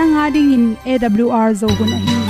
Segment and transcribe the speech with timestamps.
[0.00, 2.29] nanga ding in awr zo gun a hi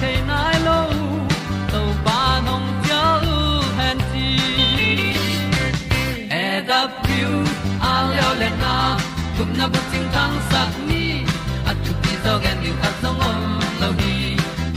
[0.00, 0.78] Chiu the nai lo
[1.72, 3.02] to pa nong pia
[3.78, 4.28] han ti
[6.30, 6.80] e da
[7.90, 8.74] a leo le na
[9.36, 11.04] gup na bu chiu tang sắc ni
[11.70, 13.40] at tu pi zo gen ni at song om
[13.80, 14.14] lo đi.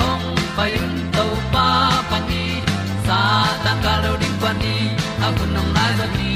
[0.09, 1.67] Ong pa yun tàu ba
[2.09, 2.43] pa ni
[3.07, 3.19] sa
[3.63, 4.75] ta ka lo ding pa ni
[5.25, 6.33] a bu nong lai za ni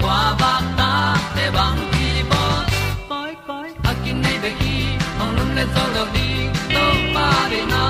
[0.00, 0.92] kwa ba ta
[1.36, 2.42] te bang ki bo
[3.10, 3.92] koi koi a
[4.22, 4.76] nei be ki
[5.22, 6.30] ong lum le zo lo ni
[7.50, 7.89] de na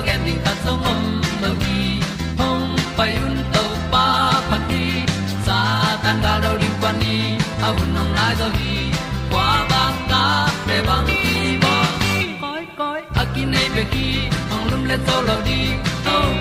[0.00, 1.02] ti gen ding ta song om
[1.42, 1.80] lo gi
[2.38, 2.66] hong
[2.96, 4.06] pai un tàu pa
[4.50, 4.84] pa ti.
[5.46, 5.58] Sa
[6.02, 7.16] tan ga do ri pa ni
[7.66, 8.76] a un nong lai do gi
[9.30, 10.22] kwa ba ta
[10.66, 11.74] pe bang ki bo
[12.42, 14.08] koi koi a ki nei be ki
[14.54, 15.60] ong lum le to lo di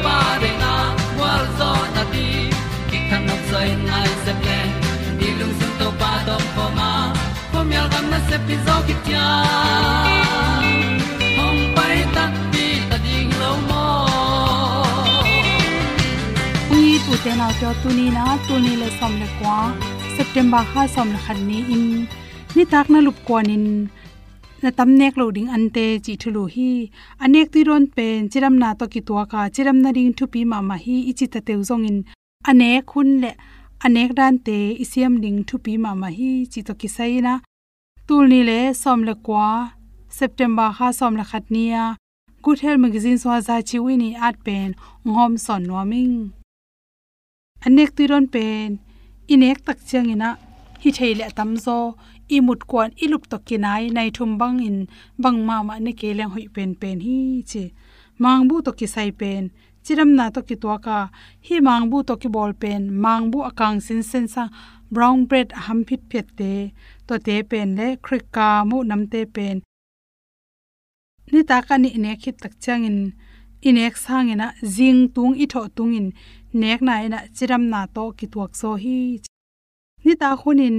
[0.04, 0.74] pa de na
[1.20, 2.28] wa zo na ti
[2.90, 4.60] ki kan nok sai nai se ple
[5.20, 6.92] ni lung sun to pa do po ma.
[7.52, 9.28] Po mi gam na se pi zo ki tia
[17.24, 19.56] te na to tu na tu le som le kwa
[20.18, 21.84] september ha som le khan ni in
[22.56, 23.66] ni tak na lup kwa nin
[24.62, 26.70] na tam nek lo ding ante chi thulu hi
[27.24, 30.42] anek ti ron pen chiram na to ki to ka chiram na ring thu pi
[30.52, 32.00] ma ma hi ichi ta teu zong in
[32.50, 33.32] ane khun le
[33.86, 37.34] anek dan te isiam ding thu pi ma ma hi chi to ki sai na
[38.08, 39.50] tul ni le som le kwa
[40.20, 41.84] september kha som la nia
[42.44, 43.94] good health magazine so za chi wi
[44.28, 44.70] at pen
[45.08, 46.39] ngom son noming
[47.66, 48.80] anek ti ron pen,
[49.34, 50.30] inek tak chang ina,
[50.82, 51.78] hi theile tam zo,
[52.36, 54.88] i mut kwan i lup to nai thum bang in,
[55.24, 57.64] bang ma ma ne ke leng hoi pen pen hi chi.
[58.24, 59.44] Mang bu to ki sai pen,
[59.84, 61.00] chiram na to ki to ka,
[61.48, 64.44] hi mang bu to ki bol pen, mang bu akang sin sen sa,
[64.92, 66.54] brown bread ham phit phet te,
[67.08, 69.58] to te pen le, khrik ka mu nam te pen.
[71.32, 73.00] Ni ta ka ni ne khit tak chang in,
[73.68, 76.08] inek sang ina jing tung i tho tung in
[76.54, 78.98] nek na ina chiram na to ki tuak so hi
[80.06, 80.78] ni ta khunin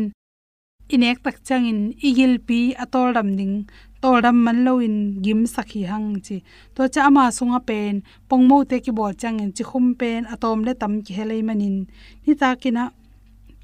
[0.94, 3.54] inek tak chang in igil pi atol ram ding
[4.02, 6.36] tol ram man lo in gim sakhi hang chi.
[6.74, 7.94] To cha ma sunga pen,
[8.28, 11.76] pongmo te ki bol chang in chi khum pen atom le tam ki helei manin.
[12.24, 12.84] Ni ta kina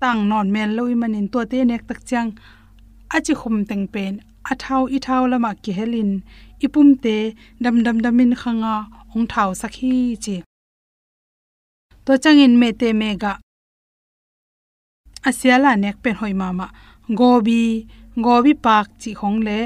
[0.00, 2.30] tang non men lo i manin, to te nek tak chang
[3.16, 4.12] a chi khum teng pen,
[4.50, 6.10] a thau i thau lama ki helin.
[6.64, 7.16] Ipum te
[7.62, 8.74] dam dam damin khanga,
[9.14, 9.94] ong thau sakhi
[10.24, 10.36] chi
[12.06, 13.32] to changin me te mega
[15.28, 16.66] asiala nek pen hoi mama
[17.18, 17.62] gobi
[18.24, 19.58] gobi pak chi khong le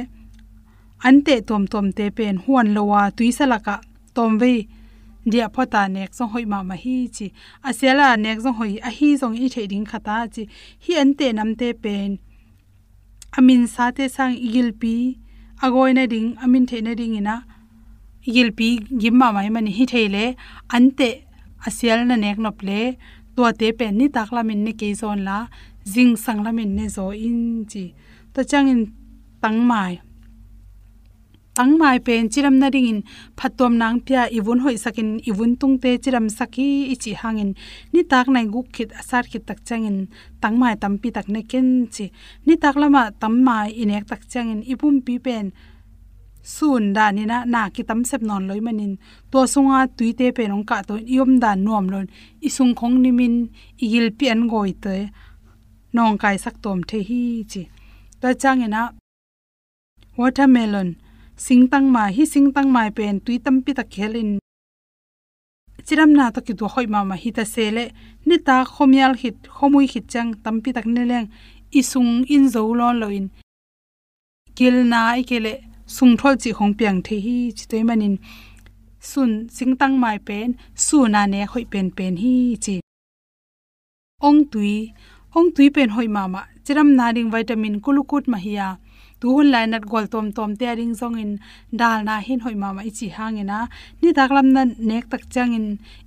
[1.06, 3.74] ante tom tom te pen huan lowa tuisalaka
[4.16, 4.52] tomve
[5.30, 7.26] dia phota nek song hoi mama hi chi
[7.68, 10.42] asiala nek song hoi a hi song i thading khata chi
[10.84, 12.10] hi ante nam te pen
[13.38, 14.94] amin sa te sang igil pi
[15.64, 17.36] agoi na ding amin the na ding ina
[18.28, 18.68] igil pi
[19.00, 20.24] gimma mai mani hi theile
[20.76, 21.10] ante
[21.66, 22.80] asial na nek nop le
[23.36, 25.38] to te pen ni tak la min ne ke zon la
[25.92, 27.84] jing sang la min ne zo in chi.
[28.34, 28.80] Ta chang in
[29.42, 29.92] tang mai.
[31.56, 33.00] Tang mai pen chiram na ring in
[33.38, 37.50] phatom nang pya iwun hoi sakin iwun tung te chiram saki ichi hangin
[37.92, 39.96] ni tak nai guk khit, asar khit tak changin
[40.42, 42.06] tang mai tam pi tak ne ken chi.
[42.46, 45.46] Ni tak lama tam mai inek tak changin ipum pi pen
[46.42, 48.92] sun da ni na na ki tam sep non loi manin
[49.30, 52.06] to sunga tuite pe nong ka to yom da nom lon
[52.46, 53.34] isung khong ni min
[53.84, 54.96] igil pi an goi te
[55.94, 57.62] nong kai sak tom the hi chi
[58.20, 58.82] ta changena
[60.18, 60.88] watermelon
[61.44, 64.30] singtang ma hi singtang mai pen tui tam pi ta khelin
[65.86, 67.84] chiram na to ki du hoi ma ma hi ta sele
[68.26, 71.28] ni ta khomyal hit khomui hit chang tam pi tak ne leng
[71.80, 73.26] isung in zo lon loin
[74.56, 75.54] kil na i kele
[75.96, 78.14] sung thol chi khong piang the hi, chi toy manin
[79.10, 80.48] sun singtang mai pen,
[80.86, 82.34] su na ne khoi pen pen hi,
[82.64, 82.74] chi.
[84.28, 84.92] Ong tui.
[85.36, 86.42] Ong tui pen hoi ma ma.
[86.64, 88.68] Chiram na ding vitamin kulukut ma hiya
[89.20, 91.32] tu hun lai nat gol tom tom te ring zong in.
[91.80, 93.58] Dal na hin hoi ma ma ichi hangena
[94.00, 95.66] ni daklam na nek tak chang in.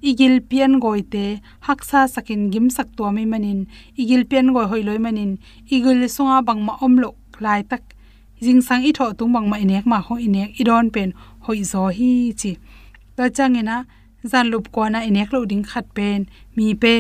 [0.10, 1.26] Igil pian goi te.
[1.68, 3.60] Haksa sakin gim sak to mai manin
[4.02, 5.32] igil pian goi hoi loi manin
[5.76, 7.10] igil sunga bang ma om lo
[7.46, 7.84] lai tak
[8.46, 11.10] jing sang i tho tung bang ma inek ma ho inek idon pen
[11.46, 12.52] hoi zo hi chi.
[13.16, 13.78] Ta chang ina
[14.32, 16.20] zan lup ko na inek lo ding khat pen,
[16.56, 16.96] mi pe.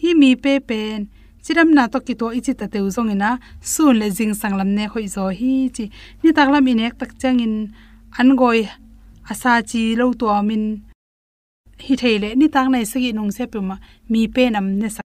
[0.00, 0.98] Hi mi pe pen.
[1.44, 3.30] Chiram na to ki to ichi ta teu zong ina
[3.72, 5.84] sun le jing sanglam ne hoi zo hi chi.
[6.22, 7.54] Ni tak lam inek tak chang in
[8.20, 8.60] an goi
[9.30, 10.64] asa chi lo to min
[11.84, 13.76] hi theile ni tak nai sagi nong se puma
[14.10, 15.02] mi pe nam ne sa.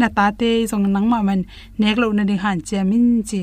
[0.00, 1.40] Na ta te zong nang ma man
[1.80, 3.42] nek lo na ding han che min chi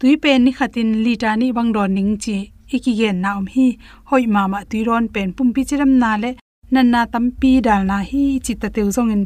[0.00, 2.36] tui pen ni khatin li ta ni bang don ning chi.
[2.76, 3.66] Iki gen na om hi,
[4.08, 6.30] hoi ma ma tui ron pen pum pi chiram na le,
[6.72, 9.22] nan na tam pi dal na hi chi ta teu zong in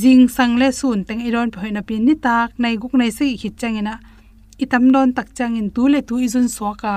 [0.00, 3.10] jing sang le sun teng i ron phoi na pin ni tak, nai guk nai
[3.18, 3.94] se khit changena
[4.62, 6.94] itam don tak chang in tu le tu i jun so ka.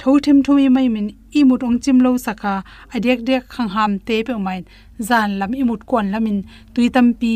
[0.00, 1.08] Tho them thumi mai min,
[1.38, 2.54] i mut ong chim lo saka
[2.94, 4.60] adek dek khang ham te pe mai.
[5.08, 6.38] Zan lam i mut kon lamin
[6.74, 7.34] tuitam pi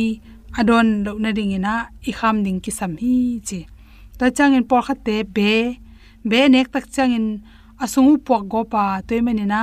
[0.59, 1.75] adon lo na ding ina
[2.09, 3.15] i kham ding ki sam hi
[3.49, 3.61] chi
[4.23, 5.51] ta changin por kha te be
[6.31, 7.27] be nek tak changin
[7.83, 9.61] asungu pok go pa toy manina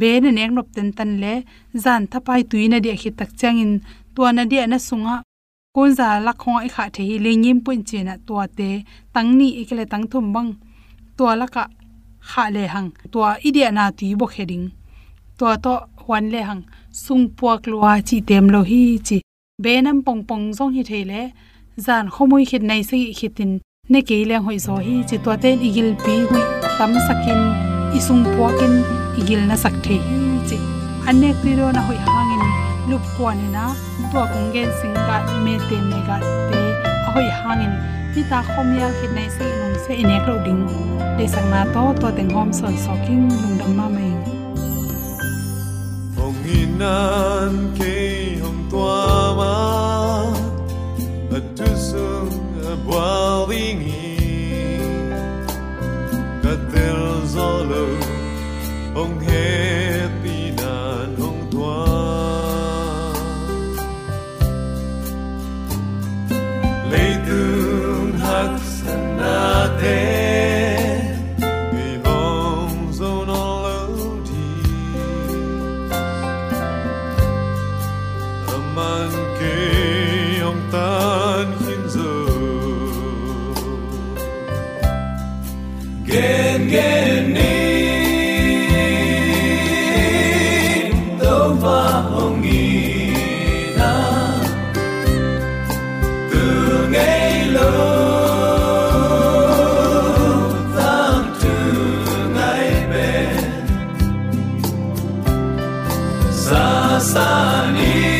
[0.00, 1.34] be ne nek nop ten tan le
[1.84, 3.72] zan tha thapai tuina de khi tak changin
[4.14, 5.16] tua na dia na sunga
[5.74, 8.68] kon za la kho i kha the hi le nyim pun che na tua te
[9.14, 10.50] tang ni ikle tang thum bang
[11.16, 11.64] tua la ka
[12.30, 14.66] kha le hang tua idia na ti bo kheding
[15.38, 15.74] tua to
[16.08, 16.62] wan le hang
[17.04, 19.18] sung puak lua chi tem lo hi chi
[19.62, 21.20] be nam pong pong zong hi thele
[21.84, 23.52] zan khomui khit nei se khitin
[23.92, 26.42] ne ke leng hoi zo hi chi to ten igil pi hui
[26.78, 27.40] tam sakin
[27.98, 28.74] isung puakin
[29.20, 30.58] igil na sak the hi chi
[31.08, 32.44] anek ti ro na hoi hangin
[32.90, 33.64] lup kwa ni na
[34.12, 36.16] to kong gen sing ga me te me ga
[36.50, 36.60] te
[37.14, 37.74] hoi hangin
[38.14, 40.62] ti ta khom ya khit nai se nong se ine kro ding
[41.18, 44.12] de sang na to to teng hom son soking lung dam ma mai
[46.16, 47.96] hong inan ke
[48.44, 48.62] hong
[107.02, 108.11] Sani.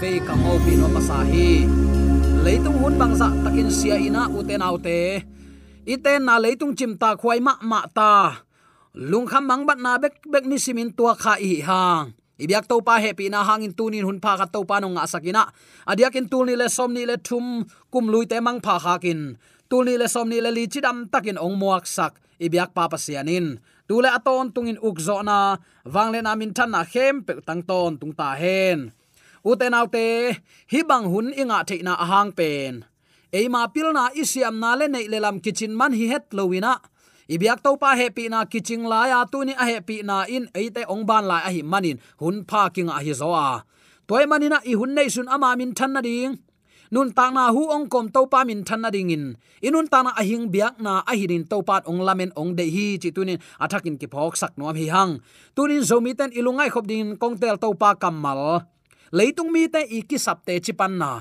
[0.00, 1.66] Ve ka ngo pi no pasa hi.
[2.44, 5.22] Leitung hun bang za takin sia ina uten autte
[5.88, 8.44] iten na leitung chimta khwai ma ma ta
[9.10, 12.78] lung kham mang bat na bek bek ni simin tua kha i hang ibyak to
[12.86, 15.42] pa happy na hangin tunin hun pha ka to pa no nga sakina
[15.90, 18.94] adiakin tul ni le som ni le thum, kum lui te mang pha kha
[19.70, 22.12] kin le somni le li chidam takin ong muak sak.
[22.40, 23.58] Ibyak papa sianin.
[23.88, 25.58] Tule aton tungin ukzo na.
[25.84, 28.92] Wangle na min than na khem pe tang ton tung ta hen.
[29.44, 30.06] Uten autte
[30.72, 32.84] hi bang hun inga theina ahang pen.
[33.32, 36.72] Eima pilna isiam na le nei lelam kitchen man hi het lowina
[37.28, 40.48] ibyak to pa happy na kiching la ya tu ni a happy na in.
[40.54, 41.98] Eite ong ban la a hi manin.
[42.20, 43.64] Hun pha king a hi zo a.
[44.08, 46.38] Toy manina i hun nei sun ama min than na ding
[46.90, 49.36] nun ta na hu ong kom to pa min than na ding in.
[49.62, 53.10] Inun ta na ahing biak na ahirin to pat ong lamen ong de hi chi
[53.10, 55.20] tunin athakin ki phok sak nom hi hang.
[55.56, 58.64] Tunin zomi ten ilungai khop ding kong tel to pa kamal
[59.12, 61.12] leitung mi te iki sapte chipan na.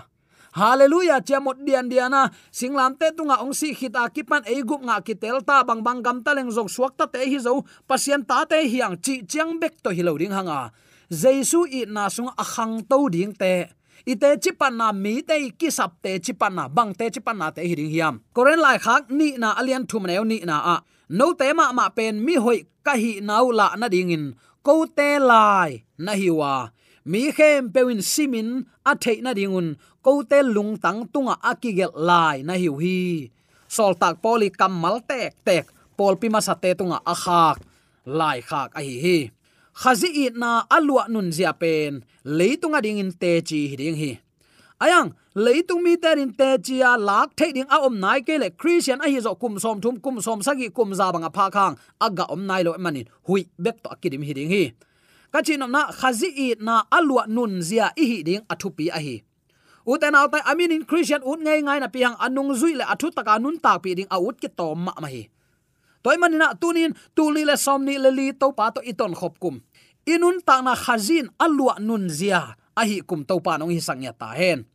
[0.57, 5.13] Hallelujah chamot dian diana singlam te tunga ong si khita kipan e gup nga ki
[5.13, 7.61] tel ta bang bang gam ta leng jong suak ta te hi zo.
[7.85, 10.71] Pasien ta te hiang chi chiang bek to hi lo ding hanga.
[11.13, 16.01] Jesu i na sung akhang to ding te ite chipan na mi te ki sap
[16.03, 18.15] te chipan na bang te chipan na te hiring hiam.
[18.35, 20.75] Koren lai khak ni na alian thum neu ni na a.
[21.09, 24.25] No te ma ma pen mi hoi ka hi nau la na ding in.
[24.65, 26.69] Ko te lai na hiwa
[27.07, 28.49] mi khem pewin simin
[28.83, 33.31] a theina dingun ko te lung tang tunga akigel lai na hiu hi
[33.75, 35.65] sol tak poli kamal tek tek.
[35.97, 37.57] Pol pi ma sa te tunga a khak.
[38.05, 39.17] Lai khak a hi hi
[39.81, 42.03] khazi it na alwa nun zia pen.
[42.25, 44.11] Leitunga ding in te chi ding hi.
[44.81, 48.49] Ayang, leitung mi ter in te chia lak the ding a om nai ke le
[48.49, 51.77] christian a hi zo kum som thum kum som sagi kum za banga pha khang.
[52.01, 54.63] Aga om nai lo manin hui, bek to akidim hi ding hi.
[55.31, 59.15] Ka chinom na, khazi i na alwa nun zia i hi ding athupi a hi.
[59.87, 63.07] Uten aw tai amin in christian ut ngai ngai na piang anung zui le athu
[63.13, 65.23] taka nun tak pi ding out ki tom ma ma hi.
[66.03, 69.55] Toy manina tunin tuli le somni le li to pa to iton khop kum
[70.07, 72.55] inun ta na khazin alwa nun zia.
[72.79, 74.65] Ahi kum to pa nong hi sangya ta hen.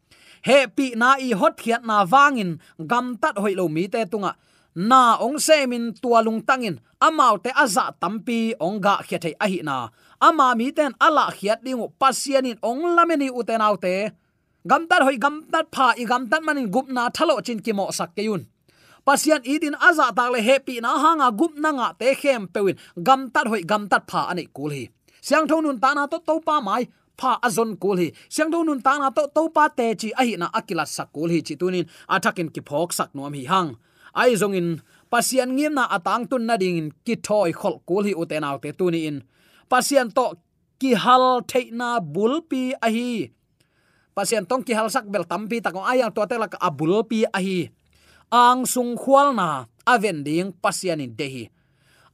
[0.47, 2.61] He pi na i hot khiat na wangin
[2.91, 4.33] gam tat hoi lo mi te tunga.
[4.77, 9.31] Na ong se min tua lung tangin amau te aza tampi ong ga khiat a
[9.45, 9.89] ahi na.
[10.21, 14.13] Ama mi ten ala khiat ding pasianin ong lameni uten autte
[14.67, 17.73] gam tat hoi, gam tat pha i, gam tat manin gup na thalo chin ki
[17.73, 18.47] mo sak ke yun.
[19.07, 23.31] Pasian idin aza tak le happy na hanga gup na nga te khem pewin gam
[23.35, 24.85] tat hoi, gam tat pha ani kul hi
[25.27, 26.83] siang thon nun ta na to to pa mai,
[27.19, 28.09] pha azon kul hi.
[28.35, 31.09] Siang thon nun ta na to to pa te chi a hi na akila sak
[31.15, 31.87] kul hi chi tunin.
[32.15, 33.71] Athakin ki phok sak nom hi hang.
[34.13, 34.69] Ai zong in,
[35.13, 38.71] pasian ngim na atang tun na ding in, ki thoi khol kul hi uten autte
[38.79, 39.17] tuni in.
[39.71, 40.27] Pasian to
[40.81, 43.31] ki hal theina bulpi a hi.
[44.13, 47.41] Pasian tong ki hal sak bel ta takong ayang to te lak abul pi a
[47.41, 47.71] hi.
[48.33, 51.52] Ang sung khwal na aven ding pasianin dehi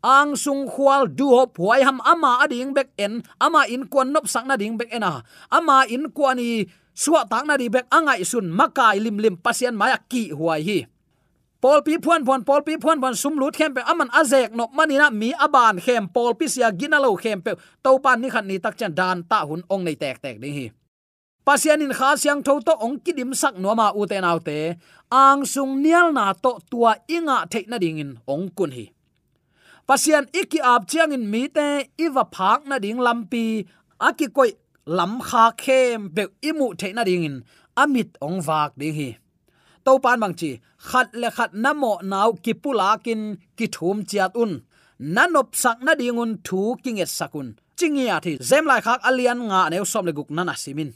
[0.03, 4.31] ang sung khwal du hop huai ham ama ading bek en, ama in kwan nop
[4.31, 8.51] sang na ding bek ena ama in kwani suwa tak na di bek angai sun
[8.51, 10.81] makai lim lim pasien maya ki huai hi.
[11.59, 14.71] Pol pi phuan phuan pol pi phuan phuan, sum lut khem pe, aman azek no
[14.71, 18.63] manina mi aban khem pol pi sia ginalo khem pe to pan ni khan ni
[18.63, 20.67] tak chan dan ta hun ong nei tek tek ding hi.
[21.43, 24.79] Pasian in kha siang tho to ong kidim sak no ma u te nau te
[25.11, 28.87] ang sung nial na to tua inga the na ding in, ong kun hi
[29.89, 31.69] pasian iki ap chiang in mi te
[32.05, 33.45] iwa phak na ding lampi,
[34.09, 34.51] aki koi
[34.99, 37.37] lam kha khem be imu the na ding in
[37.83, 39.09] amit ong vak ding hi.
[39.85, 40.51] To pan bang chi,
[40.89, 43.21] khat le khat na mo nau ki pula kin
[43.57, 44.53] ki thum chiat un.
[45.15, 47.49] Nanop sak na dingun thu kinget sakun
[47.79, 50.91] chingia thi, zem lai khak alian nga neu som le guk nana simin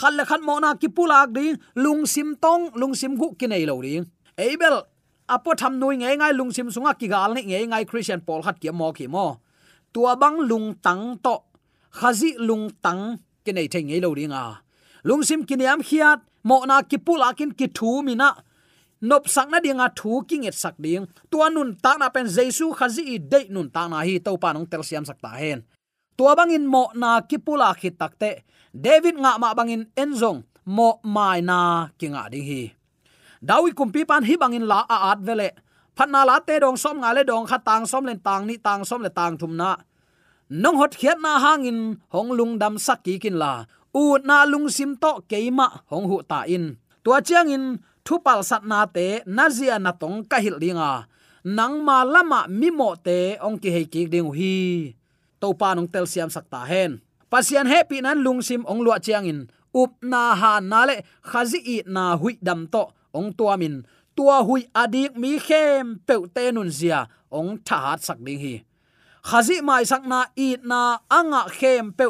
[0.00, 3.46] khat le khat mo na ki pulak ding, lung sim tong, lung sim gu ki
[3.46, 4.06] nei lo ding.
[4.38, 4.76] Abel
[5.34, 8.40] apo tham nui nge ngai lung sim sunga ki gal ni nge ngai christian paul
[8.46, 9.26] khat ki mo ki mo.
[9.92, 11.36] Tua bang lung tang to,
[11.98, 13.02] khazi lung tang
[13.44, 14.54] ke nei thei nge lo ringa a
[15.08, 16.18] lung sim ki niam khiat
[16.48, 18.30] mo na ki pulakin ki thu mina
[19.08, 21.06] nop sak na dinga thu king et sak ding.
[21.30, 24.48] Tua nun ta na pen jesu khazi i de nun ta na hi to pa
[24.54, 25.58] nong tel siam sak ta hen.
[26.16, 28.30] Tua bangin mo na ki pula khit takte
[28.84, 30.40] david nga ma bangin enzong,
[30.76, 31.58] mo mai na
[31.98, 32.62] kinga ding hi
[33.42, 35.50] dawi kumpi pan hi bangin la a at vele.
[35.96, 38.86] Phatna la te dong som nga le dong kha tang som len tang ni tang
[38.88, 39.76] som le tang thum na.
[40.48, 43.64] Nong hot khiat na hangin, hong lung dam sakki kin la.
[43.92, 46.76] U na lung sim to keima, hong hu ta in.
[47.04, 47.64] Tua chiang in
[48.06, 51.08] thupal sat na te nazia na tong ka hil linga
[51.42, 54.94] nang ma lama mi mo te, ong ki hei ki ding hi.
[55.42, 57.02] To pa nong tel siam sakta hen.
[57.26, 59.50] Pasian happy nan lungsim ong lua chiang in.
[59.74, 63.74] Up na ha na le khazi i na hui dam to ong tua min,
[64.16, 68.54] tua hui adik mi khem pe te nun zia, ong tha hat sak ding hi.
[69.28, 70.80] Khazi mai sak na i na
[71.18, 72.06] anga khem pe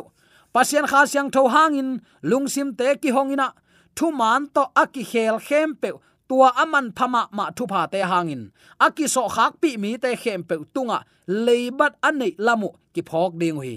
[0.55, 1.91] pasien kha siang tho hangin
[2.31, 3.49] lungsim te ki hongina
[3.97, 5.91] thu man to aki khel khem pe
[6.29, 8.43] tua aman phama ma thu pha te hangin
[8.87, 10.99] aki so khak pi mi te khem pe tunga.
[11.47, 13.75] Leibat anei lamu, ki phok ding hi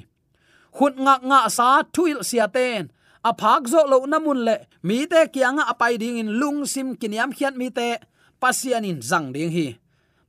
[0.75, 2.91] khut nga nga sa thuil sia ten
[3.25, 7.33] a phak zo lo namun le, mi te kianga apai ding in lung sim kiniam
[7.33, 7.97] khiat mi te,
[8.41, 9.67] pasian in zang ding hi.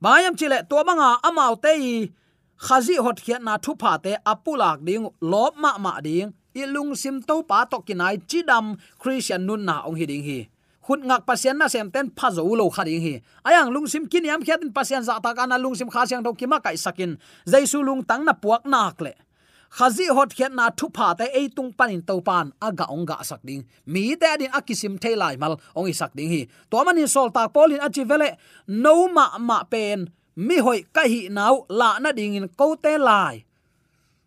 [0.01, 1.95] Bayam chile to banga amau te i,
[2.57, 6.97] khazi hot khiat na thu pha te apulak ding, lop ma ma ding, i lung
[6.97, 8.65] sim to pa to kinai chidam
[8.97, 10.39] christian nun na ong hi ding hi.
[10.81, 13.21] Khut ngak pasian na sem ten pha zo lo kha ding hi.
[13.45, 16.33] Ayang lung sim kiniam khiat in pasian za ta kana lung sim kha siang do
[16.33, 17.19] ki ma kai sakin.
[17.45, 19.13] Jaisu lung tang na puak nak le
[19.69, 23.41] khazi hot khiat na thu pha te ei tung panin to pan, aga onga sak
[23.43, 23.63] ding.
[23.85, 26.41] Mi te din akisim thailai mal, ong sak ding hi.
[26.71, 28.29] To mani sol ta polin achi vele,
[28.67, 32.97] no ma ma pen, mi hoi ka hi nau, la na ding in ko te
[32.97, 33.43] lai.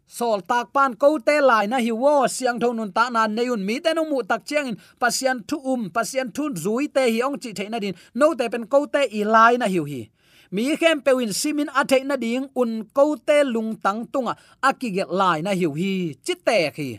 [0.07, 3.63] Sol tak pan ko te lai na hi wo, siang thon nun ta na neun
[3.65, 7.21] mi te no mu tak chiang in, pasian thu um pasian thu zui te hi
[7.23, 7.95] ong chi the na din.
[8.15, 10.11] No te pen ko te i lai na hiu hi
[10.51, 15.43] mi khem pewin simin a na ding un ko te lung tang tunga akige lai
[15.43, 16.99] na hiu hi, chi te khi.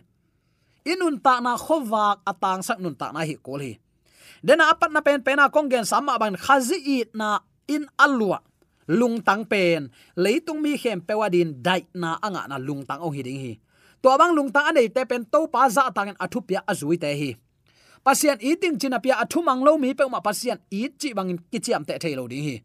[0.85, 3.77] Inun ta na khowak atang sak nun ta na hi kol hi.
[4.41, 8.39] Dena apat na pen pena kongen sama ban khazi it na in alwa
[8.87, 13.39] lung tang pen, leitung mi khem pewadin dai na anga na lung tang ong hiding
[13.39, 13.53] hi.
[14.01, 17.35] To bang lung tang anei te pen to pa za tang athupya azui te hi.
[18.01, 21.99] Pasian eating chinapia pia mang lo mi pe ma pasian eat chi bangin kichiam te
[22.01, 22.57] thelo ding hi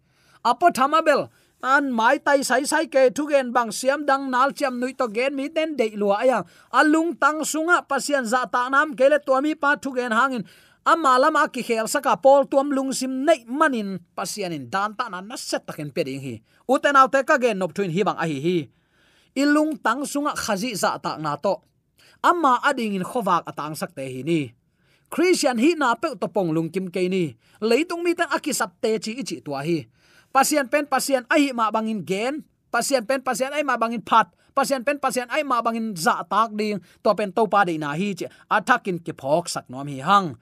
[0.50, 1.26] apo thamabel
[1.62, 5.06] an mai tai sai sai ke thu gen bang siam dang nal cham nui to
[5.16, 6.38] gen mi ten dei lua aya.
[6.70, 10.44] Alung tang sunga pasian za ta nam kele to mi pa thu gen hangin.
[10.87, 15.35] Ama lama ki khel saka pol tuam lungsim nei manin pasianin dan ta na na
[15.35, 16.35] set takin peding hi.
[16.70, 18.59] Uten autte ka gen nop twin hi bang a hi hi.
[19.35, 21.59] Ilung tang sunga khazi za ta na to.
[22.22, 24.40] Ama ading in khowak atang sak te hi ni.
[25.11, 27.35] Christian hi na pe to pong lung kim ke ni.
[27.61, 29.87] Leitung mi tan akisap te chi ichi tua hi
[30.37, 32.44] pasien pen, pasien ai ma bangin gen.
[32.68, 34.29] Pasien pen, pasien ai ma bangin phat.
[34.53, 36.85] Pasien pen, pasien ai ma bangin za tak ding.
[37.01, 40.37] To pen to pa de na hi che athakin ke phok sak nom hi hang.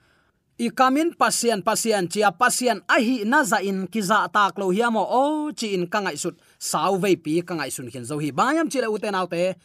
[0.59, 5.51] I kamin pasien pasien chia pasien ahi na za in kiza tak lo hiamo o,
[5.51, 6.35] chi in kangai sut.
[6.59, 8.31] Sau ve pi kangai sun khen zo hi.
[8.31, 9.55] Bayam chile uten autte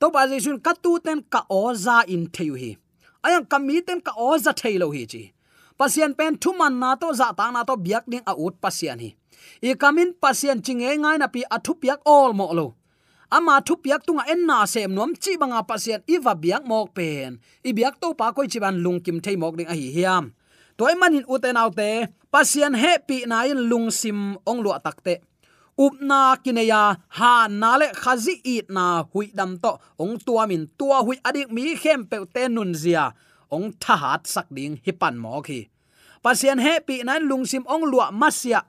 [0.00, 2.76] to pa sun ka tu ten ka o za in theu hi.
[3.24, 5.22] Ayang kami ten ka o za thailo hi chi.
[5.78, 9.17] Pasien pen thuman na to za ta na to biak ding a ut pasien hi
[9.62, 12.66] i kamin pasien ching e ngai na pi athu piak all mo lo.
[13.36, 16.88] Ama thu piak tunga en na sem nom chi banga pasien i va biak mok
[16.96, 17.30] pen.
[17.68, 20.24] I biak to pa koi chi ban lung kim thei mok ding a hi hiam.
[20.78, 21.90] Toy manin uten autte
[22.32, 24.18] pasien he pi na in lungsim
[24.50, 25.14] ong lu takte
[25.78, 29.78] upna kineya, ha nale khazi it na hui dam to.
[30.02, 33.14] Ong tua min tua hui adik mi khem pe te nun zia.
[33.50, 34.92] Ong tha hat sak ding hi.
[34.92, 35.70] Pan mo khi
[36.22, 38.66] pasian happy na lungsim ong lua masia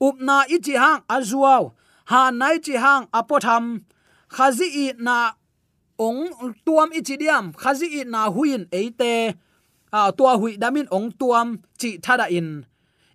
[0.00, 1.72] upna ichi hang azuaw
[2.10, 3.84] ha nai chi hang apotham
[4.28, 5.32] khazi i na
[5.98, 6.28] ong
[6.64, 7.52] tuam ichi diam.
[7.56, 9.34] Khazi i na huin eite.
[9.92, 12.66] A tua hui damin ong tuam chi thada in.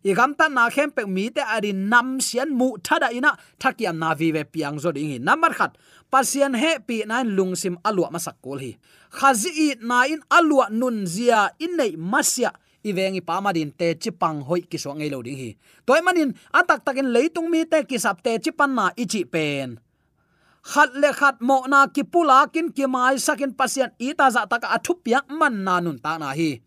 [0.04, 3.38] I gam ta na khem pe mi te ari nam sian mu thada ina.
[3.62, 5.18] Thakiam na vi ve piang zo ding hi.
[5.18, 5.78] Number khat.
[6.12, 8.78] Pasien he pi nan lungsim alwa masakol hi.
[9.12, 12.52] Khazi i na in alwa nun zia in nei masya
[12.84, 15.50] ivengi pamadin te chipang hoi ki so ngei lo ding hi.
[15.86, 19.80] Toy manin, atak takin leitung mi te ki sap te chipan na ichi pen.
[20.62, 24.70] Khat le khat mo na ki pula kin ki mai sakin pasian ita za taka
[24.78, 26.62] athu yak man na nun ta na hi.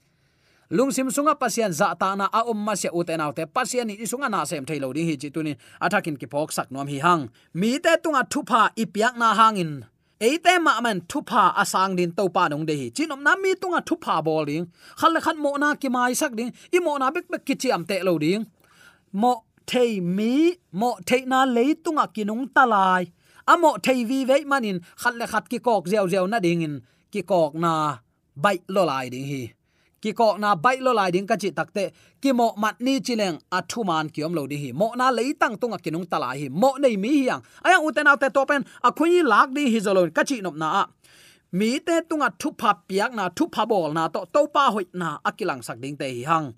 [0.71, 4.03] Lung sim sunga pasien za ta na a um ma se uten autte pasien ni
[4.03, 7.31] sunga na sem thailo ding hi chi tunin athakin ki phok sak nom hi hang.
[7.55, 9.87] Mi te tunga thupa ipiak na hangin
[10.21, 12.91] eite ma man thupa asang din to pa nong de hi.
[12.91, 14.67] Chinom na mi tunga thupa bol ding.
[14.99, 16.53] Khal khat mo na ki mai sak ding.
[16.73, 18.47] I mo na bek bek ki chiam te lo ding.
[19.13, 19.33] Mo
[19.67, 23.05] thei mi, mo thei na le leitunga kinung talai
[23.47, 26.75] amo thei vi ve manin, khal le khat ki kok zeu zeu na ding in.
[27.13, 27.73] Ki kok na
[28.37, 29.43] bai lo lai ding hi
[30.05, 31.85] ki ko na bai lo lai ding ka chi takte
[32.23, 34.71] ki mo mat ni chileng a thu man kiom lo di hi.
[34.81, 36.47] Mo na lei tang tunga kinung tala hi.
[36.63, 40.23] Mo nei mi hiang aya uten autte topen, a khuni lak di hi zolon ka
[40.29, 40.85] chi nop na a.
[41.59, 44.85] Mi te tunga thu pha piak na, thu pha bol na to to pa hoi
[45.01, 46.49] na akilang sak ding te hi hang.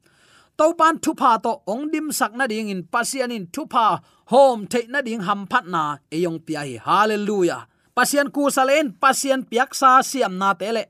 [0.58, 3.86] To pan thu pha to ong dim sak na ding in pasian in thu pha,
[4.32, 5.82] hom the na ding ham phat na
[6.16, 6.76] eyong pia hi.
[6.86, 7.62] Hallelujah.
[7.96, 10.82] Pasian ku salen pasian piak sa siam na tele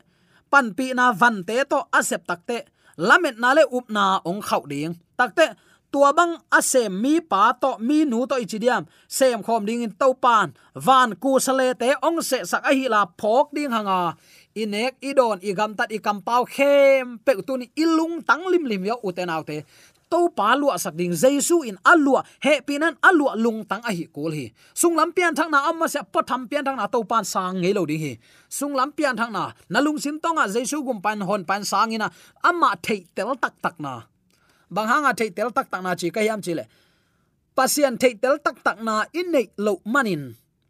[0.50, 2.58] pan pi na van te to asep takte,
[2.98, 4.94] lamet na le up na ong khau ding.
[5.18, 5.46] Takte,
[5.92, 10.08] tua bang asem mi pa to mi nu to ichidiam sem khom ding in to
[10.14, 14.16] pan, van ku sale te ong se sak a hi la phok ding hanga.
[14.56, 18.96] Inek, idon, igam tat ikam pau khem pe tu ni ilung tang lim lim yo
[19.04, 19.58] uten autte
[20.10, 24.06] to pa lua sak ding jesu in alua he pinan alua lung tang a hi
[24.14, 27.02] kul hi sung lam pian thang na amma se pa tham pian thang na to
[27.10, 28.12] pan sang ngei lo ding hi
[28.48, 31.90] sung lam pian thang na na lung sim tonga jesu gum pan hon pan sang
[31.96, 32.08] ina
[32.42, 33.94] amma thei tel tak tak na.
[34.70, 36.64] Bang hanga thei tel tak tak na chi ka yam chi le
[37.56, 40.22] pasian thei tel tak tak na in nei lo manin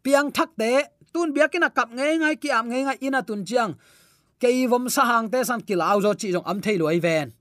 [0.03, 0.71] piang thak te
[1.13, 3.73] tun biakina kap ngai ngai ki am ngai ngai ina tun chiang.
[4.39, 7.33] Kei vom sa hang te san kilau zo chi jong am thei loi ven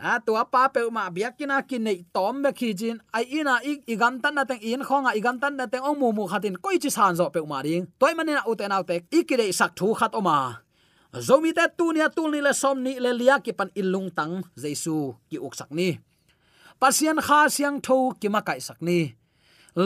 [0.00, 3.72] a tua pa pe ma biakina kin nei tom me khi jin ai ina i
[3.92, 6.80] igam tan na teng in khonga igam tan na teng ong mu mu khatin koi
[6.82, 7.84] chi san zo pe ma ring.
[8.00, 10.64] Toy manina uten autte ikire sak thu khat oma.
[11.26, 14.34] Zomi te tu nia tul ni le som ni le lia ki pan ilung tang
[14.62, 14.96] jesu
[15.28, 15.88] ki uk sak ni.
[16.80, 19.00] Pasian kha siang tho ki ma kai sak ni.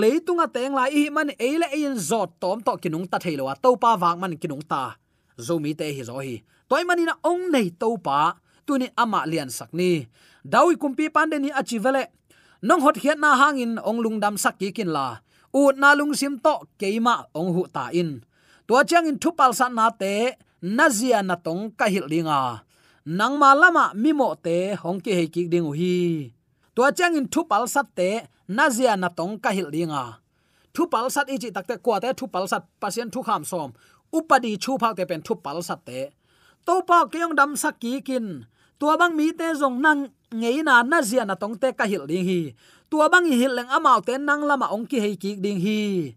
[0.00, 3.90] Leitunga teng lai hi man eile ein zot tom to kinung ta thailo to pa
[4.02, 4.94] wang man kinung ta.
[5.46, 6.38] Zomi te hi zo hi.
[6.70, 10.08] Toy manina ong nei to pa tuni ama lian sakni.
[10.52, 12.04] Dawi kumpi pande ni achi vele.
[12.62, 15.06] Nong hot hiat na hangin ong lungdam sakki kin la.
[15.54, 18.10] U na lung sim to keima ong hu ta in.
[18.66, 22.64] Tua chang in thupal san na te, nazia na tong ka hil linga
[23.04, 26.32] nang ma lama mimo te hong ki he ki ding hi.
[26.74, 28.10] Tua chang in thupal sat te,
[28.48, 30.24] nazia na tong ka hil linga
[30.74, 33.70] thupal sat ichi takte kwa te thupal sat pasien thu kham som.
[34.16, 36.00] Upadi chu phak te pen thupal sat te.
[36.66, 38.26] To pa kyong dam sakki kin
[38.78, 42.06] tua bang mi te zong nang, ngei na na zia na tong te ka hil
[42.10, 42.40] ding hi.
[42.90, 46.14] Tua bang hi leng amao te nang lama ong ki hei ki ding hi.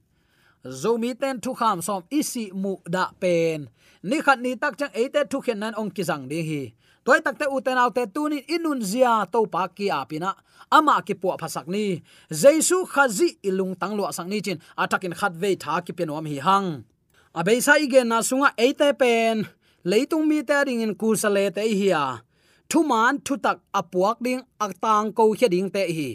[0.65, 3.69] Zo mi ten thu kham som isi mu da pen.
[4.03, 6.61] Ni khat ni tak chang ate thu khen nan ong ki jang ding hi.
[7.05, 10.35] Toy takte uten autte tunin inun zia to pa ki apina
[10.69, 12.03] ama ki pu phasak ni.
[12.27, 14.59] Jesu khazi ilung tanglo sang ni chin.
[14.75, 16.83] Atakin khat ve tha ki penom hi hang.
[17.31, 19.47] Abeisa igen na sunga ate pen.
[19.85, 22.26] Leitung mi te ring in kusale te hi a
[22.69, 26.09] thu man thu tak apuak ding ak tang ko khia ding te hi.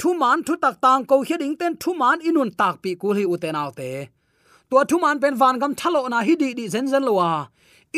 [0.00, 3.14] Thu man thu tak tang ko khia ding ten thu man inun tak pi kul
[3.18, 3.90] hi uten autte
[4.70, 7.30] tua thu man pen van gam thalo na hi di di zen zen lowa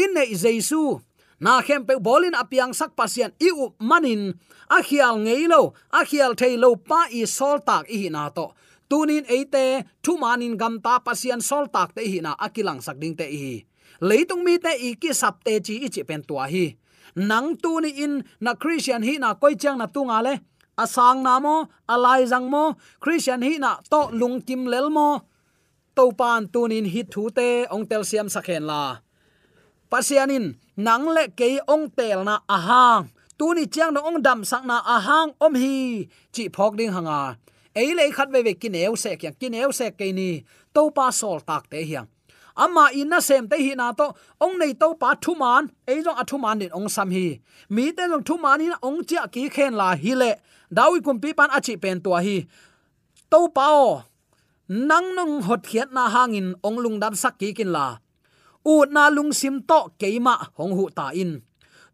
[0.03, 0.83] in nei jesu
[1.45, 4.23] na khem pe bolin apiang sak pasian i u manin,
[4.77, 5.61] a khial ngei lo,
[5.99, 8.47] a khial thei lo pa i sol tak i na to.
[8.91, 9.65] Tunin eite
[10.03, 13.55] thu manin gam ta pasian sol tak te hi na akilang sak ding te hi.
[14.09, 16.67] Leitung mi te i ki sap te chi i chi pen tua hi
[17.19, 20.35] nang tu ni in na christian hi na koi chang na tu nga le.
[20.79, 25.27] Asang na mo, alai jang mo, christian hi na to lung kim lel mo.
[25.99, 29.03] To pan tunin hi thu te, ong tel siam sakhen la.
[29.91, 33.11] Pasianin nang le ke ong tel na ahang.
[33.39, 36.07] Tuni chiang no ong dam sak na ahang om hi.
[36.31, 37.39] Chi phok ding hanga.
[37.75, 40.45] Ei le khat ve ve kineu se kyang kineu se ke ni.
[40.75, 42.07] To pa sol tak te hiang
[42.65, 44.07] ama inna sem te hi na to,
[44.45, 47.27] ong nei to pa thu man, ei jong athu man din ong sam hi.
[47.75, 50.31] Mi te jong thu man in ong chia ki khen la hi le.
[50.77, 52.37] Dawi kum pi pan achi pen to hi.
[53.31, 54.03] To pa o,
[54.89, 57.87] nang nong hot khiat na hangin ong lung dam sak ki kin la.
[58.73, 61.41] U na lung sim to keima hong hu ta in.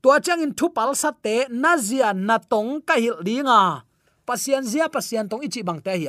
[0.02, 3.60] Tua chang in thu pal sa te, na zia na tong ka hil dinga
[4.26, 6.08] pasian zia pasian tong ichi bang te hi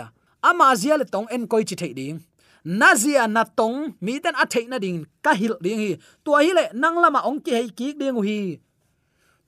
[0.50, 2.20] ama zia le tong en koi chi thei ding
[2.66, 5.92] nazia na tong, mi ten a theina ding, ka hil ding hi.
[6.26, 8.60] Tua hi le nang lama ong ki hei ki ding hi.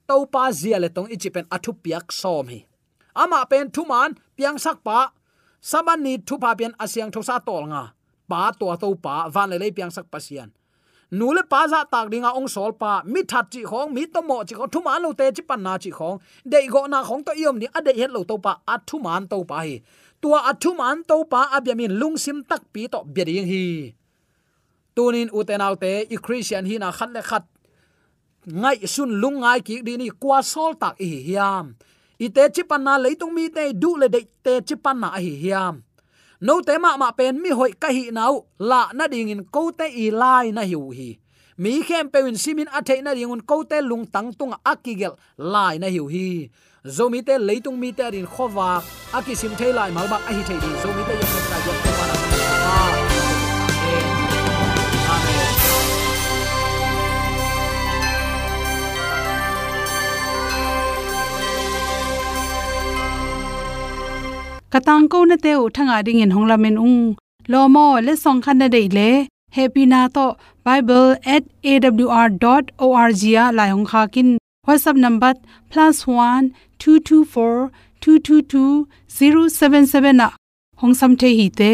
[0.08, 2.66] To pa zia le tong ichi pen athu piak som hi.
[3.16, 5.12] Ama pen thu man piang sak pa.
[5.62, 7.84] Saban ni thu pa pen asyang thosa tol nga.
[8.30, 10.50] Pa to to pa van le le piang sak pasian
[11.12, 13.02] nu le pa za tak dinga ong sol pa.
[13.06, 15.64] Mi that chi khong, mi to mo chi ko thu man lo te chi pan
[15.64, 16.20] na chi khong.
[16.46, 19.44] De go na khong to yom ni ade het lo to pa athu man to
[19.44, 19.82] pa hi
[20.22, 23.94] tua athum an to pa abyamin lungsim tak pi to beding hi.
[24.96, 27.46] Tunin utenaute i christian hi na khat le khat.
[28.48, 31.76] Ngai sun lung ngai ki di ni kwa sol tak hi hiam.
[32.20, 35.84] Ite te chipan na leitung mi te du le de te chipan na hi hiam.
[36.42, 39.72] No te ma ma pen mi hoi ka hi nau, la na ding in ko
[39.72, 41.18] te i lai na hiu hi.
[41.58, 45.18] Mi khem pe win simin athe na ding un ko te lung tang tung akigel
[45.38, 46.50] lai na hiu hi
[46.96, 48.68] zomi te leitung mi te rin khowa
[49.18, 51.90] akisim thei lai mal bak a hi thei di zomi te yam ta jok te
[51.98, 52.16] mana
[64.74, 67.02] katang ko na te u thanga ding in honglamen ung.
[67.52, 69.10] Lomo le song khan na dei le.
[69.58, 70.26] Happy na to
[70.66, 74.30] bible@awr.org ya la hong kha kin.
[74.68, 75.34] Whatsapp number
[75.72, 76.44] +1
[76.80, 80.30] 224 222 077 na
[80.82, 81.72] hong sam the hi te